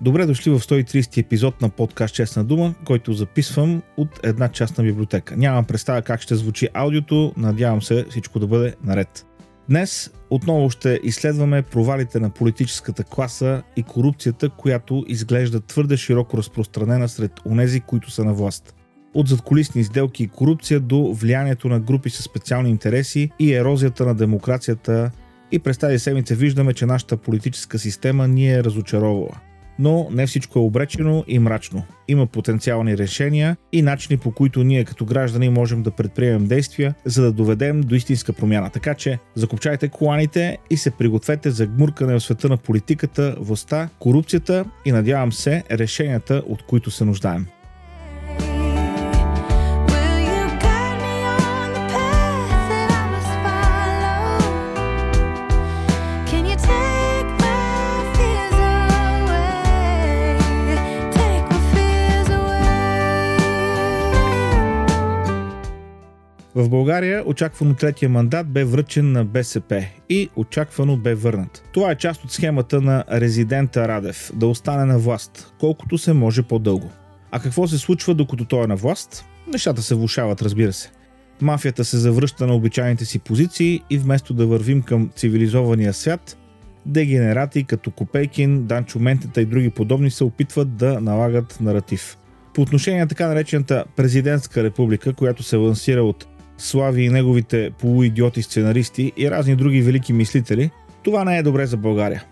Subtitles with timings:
[0.00, 5.36] Добре дошли в 130 епизод на подкаст Честна дума, който записвам от една частна библиотека.
[5.36, 9.26] Нямам представа как ще звучи аудиото, надявам се всичко да бъде наред.
[9.68, 17.08] Днес отново ще изследваме провалите на политическата класа и корупцията, която изглежда твърде широко разпространена
[17.08, 18.74] сред онези, които са на власт.
[19.14, 24.14] От задколисни сделки и корупция до влиянието на групи с специални интереси и ерозията на
[24.14, 25.10] демокрацията
[25.52, 29.47] и през тази седмица виждаме, че нашата политическа система ни е разочаровала
[29.78, 31.82] но не всичко е обречено и мрачно.
[32.08, 37.22] Има потенциални решения и начини по които ние като граждани можем да предприемем действия, за
[37.22, 38.70] да доведем до истинска промяна.
[38.70, 44.64] Така че закопчайте коланите и се пригответе за гмуркане в света на политиката, властта, корупцията
[44.84, 47.46] и надявам се решенията, от които се нуждаем.
[66.98, 71.62] България очаквано третия мандат бе връчен на БСП и очаквано бе върнат.
[71.72, 76.42] Това е част от схемата на резидента Радев да остане на власт, колкото се може
[76.42, 76.90] по-дълго.
[77.30, 79.24] А какво се случва докато той е на власт?
[79.52, 80.90] Нещата се влушават, разбира се.
[81.40, 86.36] Мафията се завръща на обичайните си позиции и вместо да вървим към цивилизования свят,
[86.86, 92.18] дегенерати като Копейкин, Данчо Ментета и други подобни се опитват да налагат наратив.
[92.54, 96.26] По отношение на така наречената президентска република, която се лансира от
[96.58, 100.70] Слави и неговите полуидиоти сценаристи и разни други велики мислители,
[101.02, 102.24] това не е добре за България.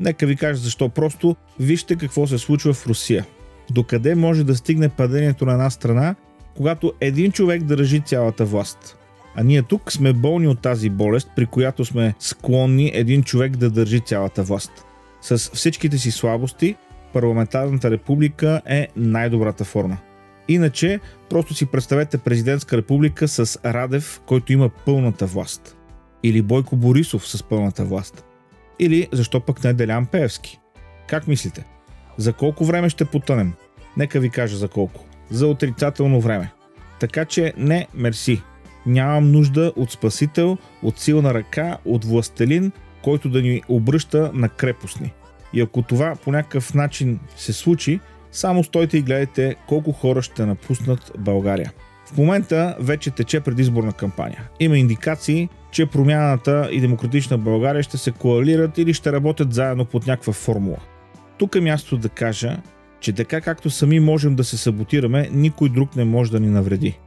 [0.00, 0.88] Нека ви кажа защо.
[0.88, 3.26] Просто вижте какво се случва в Русия.
[3.70, 6.14] Докъде може да стигне падението на една страна,
[6.56, 8.96] когато един човек държи цялата власт.
[9.36, 13.70] А ние тук сме болни от тази болест, при която сме склонни един човек да
[13.70, 14.72] държи цялата власт.
[15.20, 16.76] С всичките си слабости,
[17.12, 19.98] парламентарната република е най-добрата форма.
[20.48, 21.00] Иначе,
[21.30, 25.76] просто си представете президентска република с Радев, който има пълната власт.
[26.22, 28.24] Или Бойко Борисов с пълната власт.
[28.78, 30.60] Или защо пък не Делян Пеевски?
[31.06, 31.64] Как мислите?
[32.16, 33.52] За колко време ще потънем?
[33.96, 35.04] Нека ви кажа за колко.
[35.30, 36.52] За отрицателно време.
[37.00, 38.42] Така че не, мерси.
[38.86, 42.72] Нямам нужда от спасител, от силна ръка, от властелин,
[43.02, 45.12] който да ни обръща на крепостни.
[45.52, 48.00] И ако това по някакъв начин се случи,
[48.34, 51.72] само стойте и гледайте колко хора ще напуснат България.
[52.06, 54.42] В момента вече тече предизборна кампания.
[54.60, 60.06] Има индикации, че промяната и демократична България ще се коалират или ще работят заедно под
[60.06, 60.78] някаква формула.
[61.38, 62.56] Тук е място да кажа,
[63.00, 66.98] че така както сами можем да се саботираме, никой друг не може да ни навреди.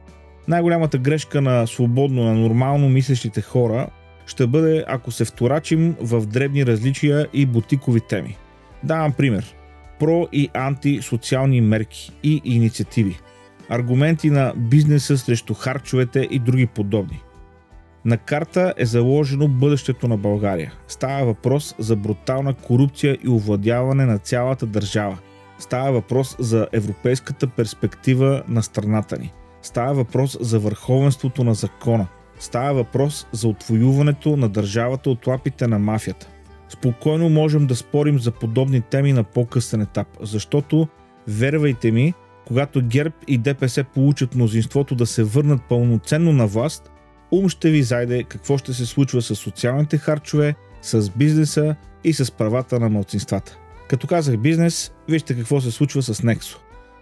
[0.48, 3.86] Най-голямата грешка на свободно, на нормално мислещите хора
[4.26, 8.36] ще бъде ако се вторачим в дребни различия и бутикови теми.
[8.84, 9.57] Давам пример
[9.98, 13.20] про и антисоциални мерки и инициативи,
[13.68, 17.22] аргументи на бизнеса срещу харчовете и други подобни.
[18.04, 20.72] На карта е заложено бъдещето на България.
[20.88, 25.18] Става въпрос за брутална корупция и овладяване на цялата държава.
[25.58, 29.32] Става въпрос за европейската перспектива на страната ни.
[29.62, 32.06] Става въпрос за върховенството на закона.
[32.38, 36.28] Става въпрос за отвоюването на държавата от лапите на мафията.
[36.68, 40.88] Спокойно можем да спорим за подобни теми на по-късен етап, защото,
[41.28, 42.14] вервайте ми,
[42.46, 46.90] когато ГЕРБ и ДПС получат мнозинството да се върнат пълноценно на власт,
[47.30, 52.32] ум ще ви зайде какво ще се случва с социалните харчове, с бизнеса и с
[52.32, 53.58] правата на малцинствата.
[53.88, 56.56] Като казах бизнес, вижте какво се случва с Nexo.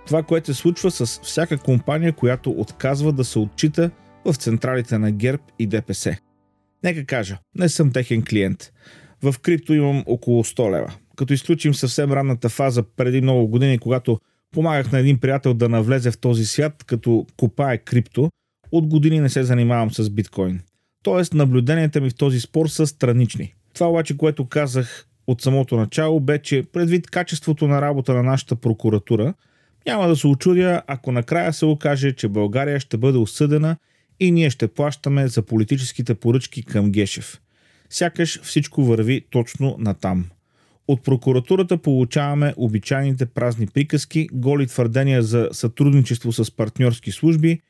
[0.07, 3.91] Това, което се случва с всяка компания, която отказва да се отчита
[4.25, 6.17] в централите на ГЕРБ и ДПС.
[6.85, 8.73] Нека кажа, не съм техен клиент.
[9.23, 10.95] В крипто имам около 100 лева.
[11.17, 14.21] Като изключим съвсем ранната фаза преди много години, когато
[14.53, 18.31] помагах на един приятел да навлезе в този свят, като копае крипто,
[18.73, 20.61] от години не се занимавам с биткоин.
[21.03, 23.55] Тоест, наблюденията ми в този спор са странични.
[23.75, 28.57] Това обаче, което казах от самото начало, бе, че предвид качеството на работа на нашата
[28.57, 29.35] прокуратура,
[29.87, 33.77] няма да се очудя, ако накрая се окаже, че България ще бъде осъдена
[34.21, 37.41] и ние ще плащаме за политическите поръчки към Гешев.
[37.91, 40.25] Сякаш всичко върви точно на там.
[40.89, 47.61] От прокуратурата получаваме обичайните празни приказки, голи твърдения за сътрудничество с партньорски служби,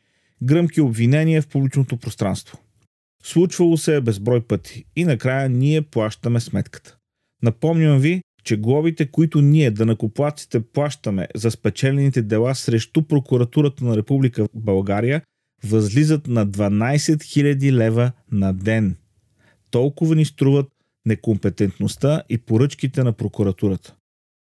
[0.43, 2.59] гръмки обвинения в публичното пространство.
[3.23, 6.97] Случвало се е безброй пъти и накрая ние плащаме сметката.
[7.43, 14.47] Напомням ви, че глобите, които ние, данакоплаците, плащаме за спечелените дела срещу прокуратурата на Република
[14.55, 15.23] България,
[15.65, 18.97] възлизат на 12 000 лева на ден–
[19.71, 20.67] толкова ни струват
[21.07, 23.95] некомпетентността и поръчките на прокуратурата.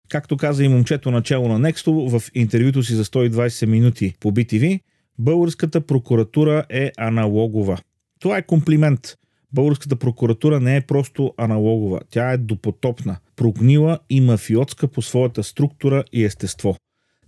[0.09, 4.79] Както каза и момчето начало на Nexto в интервюто си за 120 минути по BTV,
[5.19, 7.77] българската прокуратура е аналогова.
[8.19, 9.17] Това е комплимент.
[9.53, 16.03] Българската прокуратура не е просто аналогова, тя е допотопна, прогнила и мафиотска по своята структура
[16.13, 16.77] и естество.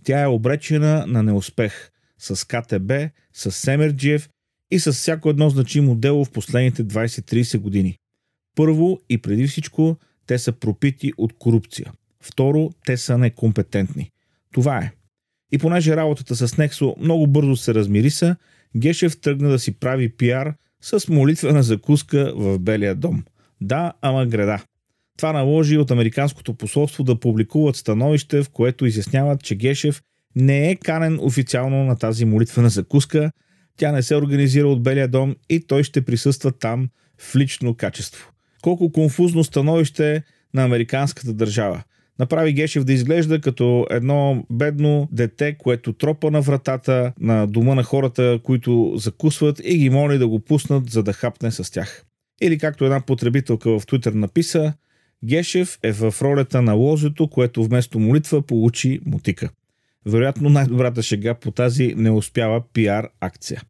[0.04, 2.92] Тя е обречена на неуспех с КТБ,
[3.32, 4.28] с Семерджиев
[4.70, 7.96] и с всяко едно значимо дело в последните 20-30 години.
[8.56, 11.92] Първо и преди всичко, те са пропити от корупция.
[12.20, 14.10] Второ, те са некомпетентни.
[14.52, 14.92] Това е.
[15.52, 18.36] И понеже работата с Нексо много бързо се размириса,
[18.76, 23.24] Гешев тръгна да си прави пиар с молитвена закуска в Белия дом.
[23.60, 24.62] Да, ама града.
[25.16, 30.02] Това наложи от Американското посолство да публикуват становище, в което изясняват, че Гешев
[30.36, 33.32] не е канен официално на тази молитвена закуска,
[33.78, 36.88] тя не се организира от Белия дом и той ще присъства там
[37.18, 38.32] в лично качество.
[38.62, 40.22] Колко конфузно становище
[40.54, 41.82] на американската държава.
[42.18, 47.82] Направи Гешев да изглежда като едно бедно дете, което тропа на вратата на дома на
[47.82, 52.04] хората, които закусват и ги моли да го пуснат, за да хапне с тях.
[52.42, 54.72] Или както една потребителка в Твитър написа,
[55.24, 59.50] Гешев е в ролята на лозето, което вместо молитва получи мутика.
[60.08, 63.62] Вероятно най-добрата шега по тази не успява пиар акция.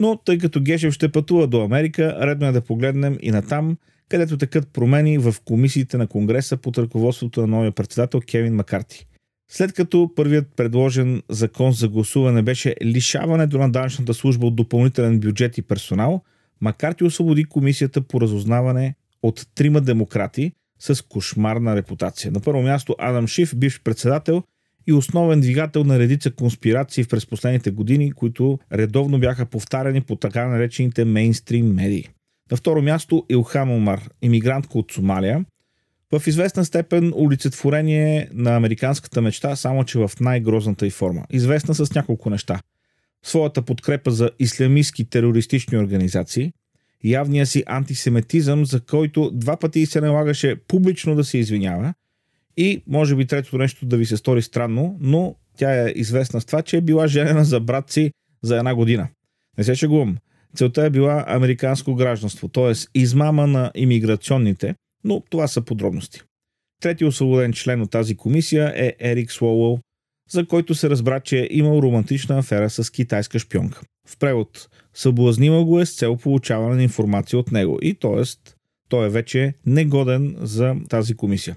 [0.00, 3.76] Но тъй като Гешев ще пътува до Америка, редно е да погледнем и натам,
[4.08, 9.06] където текат промени в комисиите на Конгреса под ръководството на новия председател Кевин Макарти.
[9.50, 15.58] След като първият предложен закон за гласуване беше лишаването на данъчната служба от допълнителен бюджет
[15.58, 16.22] и персонал,
[16.60, 22.32] Макарти освободи комисията по разузнаване от трима демократи с кошмарна репутация.
[22.32, 24.42] На първо място Адам Шиф, бивш председател
[24.86, 30.46] и основен двигател на редица конспирации през последните години, които редовно бяха повтаряни по така
[30.46, 32.08] наречените мейнстрим медии.
[32.50, 35.44] На второ място Илхам Омар, иммигрантка от Сомалия,
[36.12, 41.24] в известна степен олицетворение на американската мечта, само че в най-грозната й форма.
[41.30, 42.60] Известна с няколко неща.
[43.24, 46.52] Своята подкрепа за ислямистски терористични организации,
[47.04, 51.94] явния си антисемитизъм, за който два пъти се налагаше публично да се извинява,
[52.56, 56.44] и може би третото нещо да ви се стори странно, но тя е известна с
[56.44, 58.10] това, че е била женена за брат си
[58.42, 59.08] за една година.
[59.58, 60.16] Не се шегувам.
[60.56, 62.72] Целта е била американско гражданство, т.е.
[62.94, 64.74] измама на имиграционните,
[65.04, 66.20] но това са подробности.
[66.82, 69.80] Трети освободен член от тази комисия е Ерик Слоуъл,
[70.30, 73.80] за който се разбра, че е имал романтична афера с китайска шпионка.
[74.08, 78.22] В превод, съблазнила го е с цел получаване на информация от него и т.е.
[78.88, 81.56] той е вече негоден за тази комисия.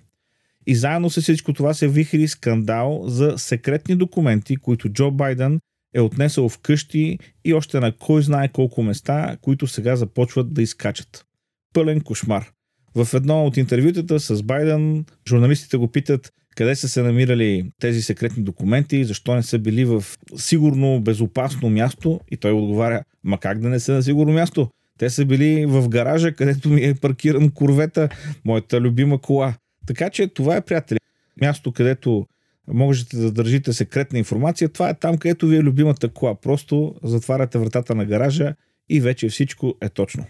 [0.68, 5.60] И заедно с всичко това се вихри скандал за секретни документи, които Джо Байден
[5.96, 10.62] е отнесъл в къщи и още на кой знае колко места, които сега започват да
[10.62, 11.25] изкачат.
[11.74, 12.52] Пълен кошмар.
[12.96, 18.44] В едно от интервютата с Байден журналистите го питат къде са се намирали тези секретни
[18.44, 20.04] документи, защо не са били в
[20.36, 24.69] сигурно, безопасно място и той отговаря, ма как да не са на сигурно място?
[25.00, 28.10] Те са били в гаража, където ми е паркиран курвета,
[28.46, 29.54] моята любима кола.
[29.88, 31.00] Така че това е, приятели,
[31.42, 32.28] място, където
[32.68, 34.69] можете да държите секретна информация.
[34.69, 36.36] Това е там, където ви е любимата кола.
[36.36, 38.56] Просто затваряте вратата на гаража
[38.89, 40.26] и вече всичко е точно.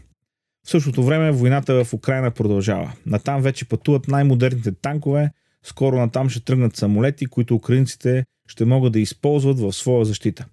[0.65, 2.93] В същото време войната в Украина продължава.
[3.05, 5.31] Натам вече пътуват най-модерните танкове,
[5.63, 10.45] скоро натам ще тръгнат самолети, които украинците ще могат да използват в своя защита.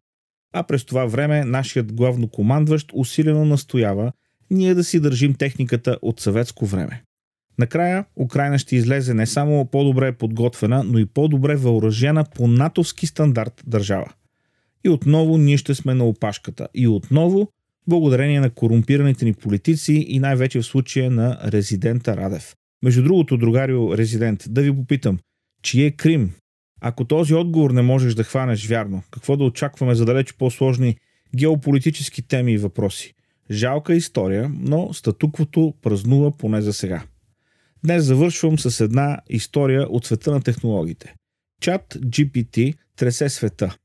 [0.52, 4.12] А през това време нашият главнокомандващ усилено настоява
[4.50, 7.02] ние да си държим техниката от съветско време.
[7.58, 13.62] Накрая Украина ще излезе не само по-добре подготвена, но и по-добре въоръжена по натовски стандарт
[13.66, 14.12] държава.
[14.84, 16.68] И отново ние ще сме на опашката.
[16.74, 17.48] И отново,
[17.88, 22.54] благодарение на корумпираните ни политици и най-вече в случая на резидента Радев.
[22.82, 25.18] Между другото, другарио резидент, да ви попитам,
[25.62, 26.32] чие е Крим?
[26.80, 30.96] Ако този отговор не можеш да хванеш вярно, какво да очакваме за далеч по-сложни
[31.36, 33.14] геополитически теми и въпроси?
[33.50, 37.02] Жалка история, но статуквото празнува поне за сега.
[37.84, 41.14] Днес завършвам с една история от света на технологиите.
[41.60, 43.76] Чат GPT тресе света,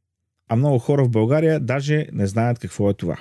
[0.50, 3.18] а много хора в България даже не знаят какво е това.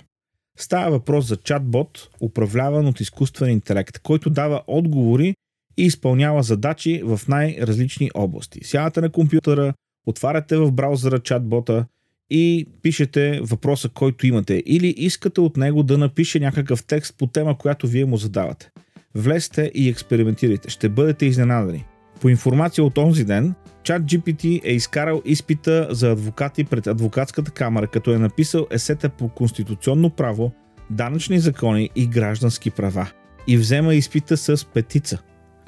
[0.59, 5.35] Става въпрос за чатбот, управляван от изкуствен интелект, който дава отговори
[5.77, 8.65] и изпълнява задачи в най-различни области.
[8.65, 9.75] Сядате на компютъра,
[10.07, 11.87] отваряте в браузъра чатбота
[12.31, 17.59] и пишете въпроса, който имате, или искате от него да напише някакъв текст по тема,
[17.59, 18.71] която вие му задавате.
[19.19, 20.71] Влезте и експериментирайте.
[20.71, 21.85] Ще бъдете изненадани.
[22.21, 27.87] По информация от онзи ден, Чат GPT е изкарал изпита за адвокати пред адвокатската камера,
[27.87, 30.53] като е написал есета по конституционно право,
[30.91, 33.11] данъчни закони и граждански права.
[33.47, 35.19] И взема изпита с петица.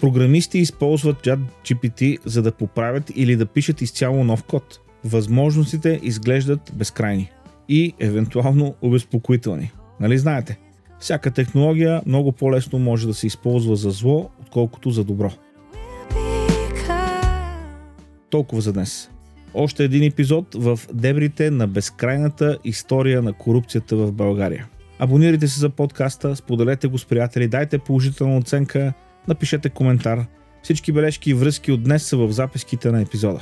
[0.00, 1.26] Програмисти използват
[1.64, 4.80] GPT за да поправят или да пишат изцяло нов код.
[5.04, 7.30] Възможностите изглеждат безкрайни
[7.69, 9.73] и евентуално обезпокоителни.
[10.00, 10.59] Нали знаете?
[11.00, 15.33] Всяка технология много по-лесно може да се използва за зло, отколкото за добро.
[18.30, 19.11] Толкова за днес.
[19.54, 24.66] Още един епизод в дебрите на безкрайната история на корупцията в България.
[24.99, 28.92] Абонирайте се за подкаста, споделете го с приятели, дайте положителна оценка,
[29.28, 30.26] напишете коментар.
[30.62, 33.40] Всички бележки и връзки от днес са в записките на епизода.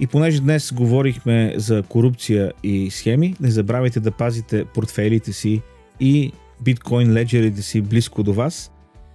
[0.00, 5.62] И понеже днес говорихме за корупция и схеми, не забравяйте да пазите портфейлите си
[6.00, 8.72] и биткоин леджерите си близко до вас,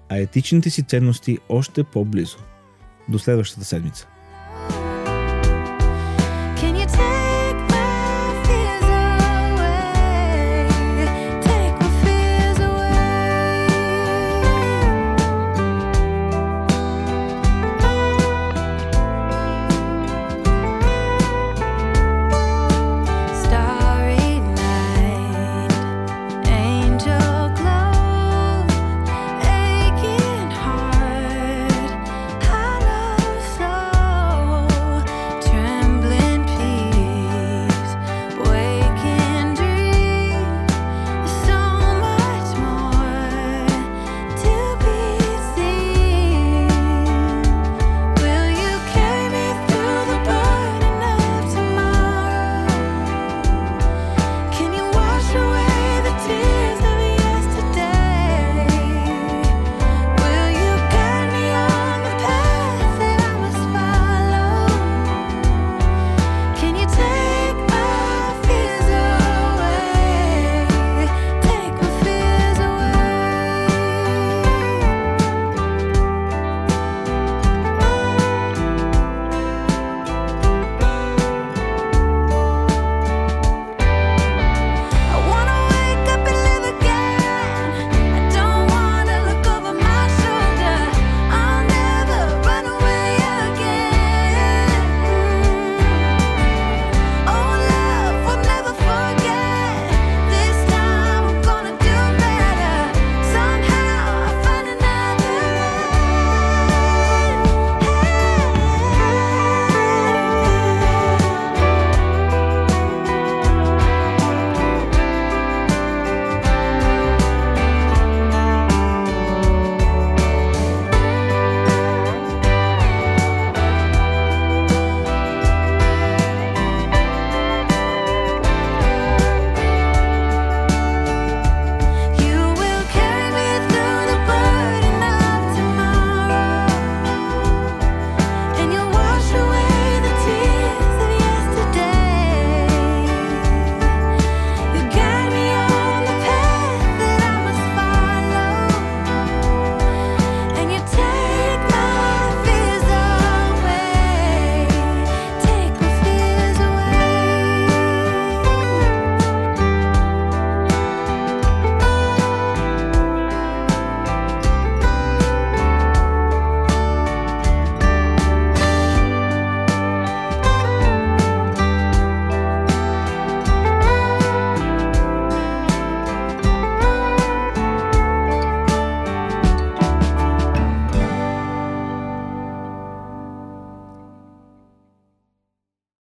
[0.09, 2.37] а етичните си ценности още по-близо.
[3.09, 4.07] До следващата седмица.